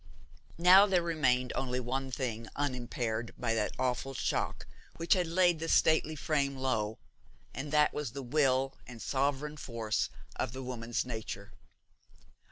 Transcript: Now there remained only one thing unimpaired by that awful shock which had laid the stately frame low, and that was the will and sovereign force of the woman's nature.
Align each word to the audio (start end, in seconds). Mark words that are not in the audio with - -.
Now 0.57 0.87
there 0.87 1.03
remained 1.03 1.53
only 1.55 1.79
one 1.79 2.09
thing 2.09 2.47
unimpaired 2.55 3.35
by 3.37 3.53
that 3.53 3.73
awful 3.77 4.15
shock 4.15 4.65
which 4.97 5.13
had 5.13 5.27
laid 5.27 5.59
the 5.59 5.69
stately 5.69 6.15
frame 6.15 6.55
low, 6.57 6.97
and 7.53 7.71
that 7.71 7.93
was 7.93 8.13
the 8.13 8.23
will 8.23 8.73
and 8.87 8.99
sovereign 8.99 9.57
force 9.57 10.09
of 10.35 10.53
the 10.53 10.63
woman's 10.63 11.05
nature. 11.05 11.53